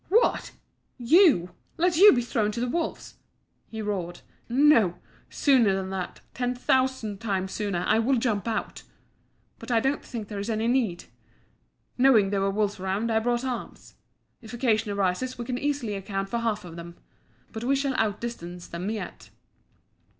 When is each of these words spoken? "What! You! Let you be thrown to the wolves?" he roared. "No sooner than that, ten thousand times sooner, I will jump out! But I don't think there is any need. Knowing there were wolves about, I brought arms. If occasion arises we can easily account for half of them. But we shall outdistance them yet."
"What! 0.09 0.53
You! 0.97 1.51
Let 1.77 1.95
you 1.95 2.11
be 2.11 2.23
thrown 2.23 2.51
to 2.53 2.59
the 2.59 2.67
wolves?" 2.67 3.17
he 3.67 3.83
roared. 3.83 4.21
"No 4.49 4.95
sooner 5.29 5.75
than 5.75 5.91
that, 5.91 6.21
ten 6.33 6.55
thousand 6.55 7.19
times 7.21 7.51
sooner, 7.51 7.83
I 7.87 7.99
will 7.99 8.15
jump 8.17 8.47
out! 8.47 8.81
But 9.59 9.69
I 9.69 9.79
don't 9.79 10.03
think 10.03 10.27
there 10.27 10.39
is 10.39 10.49
any 10.49 10.67
need. 10.67 11.03
Knowing 11.99 12.31
there 12.31 12.41
were 12.41 12.49
wolves 12.49 12.79
about, 12.79 13.11
I 13.11 13.19
brought 13.19 13.45
arms. 13.45 13.93
If 14.41 14.53
occasion 14.55 14.89
arises 14.89 15.37
we 15.37 15.45
can 15.45 15.59
easily 15.59 15.93
account 15.93 16.29
for 16.29 16.39
half 16.39 16.65
of 16.65 16.77
them. 16.77 16.97
But 17.51 17.63
we 17.63 17.75
shall 17.75 17.93
outdistance 17.93 18.65
them 18.65 18.89
yet." 18.89 19.29